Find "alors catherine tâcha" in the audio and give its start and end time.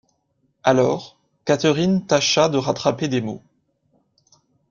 0.63-2.49